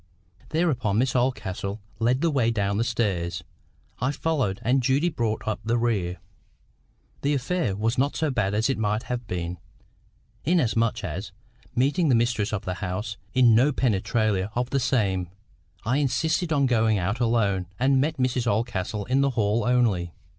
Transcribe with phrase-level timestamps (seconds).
[0.49, 3.43] Thereupon, Miss Oldcastle led the way down the stairs,
[3.99, 6.17] I followed, and Judy brought up the rear.
[7.21, 9.59] The affair was not so bad as it might have been,
[10.43, 11.31] inasmuch as,
[11.75, 15.29] meeting the mistress of the house in no penetralia of the same,
[15.85, 20.13] I insisted on going out alone, and met Mrs Oldcastle in the hall only.